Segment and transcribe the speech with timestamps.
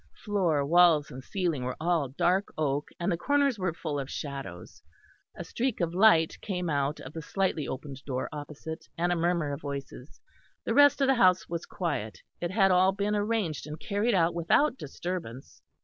[0.15, 4.81] Floor walls and ceiling were all dark oak, and the corners were full of shadows.
[5.37, 9.51] A streak of light came out of the slightly opened door opposite, and a murmur
[9.53, 10.19] of voices.
[10.65, 14.33] The rest of the house was quiet; it had all been arranged and carried out
[14.33, 15.61] without disturbance.